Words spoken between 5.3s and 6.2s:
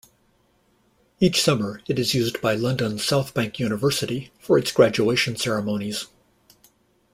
ceremonies.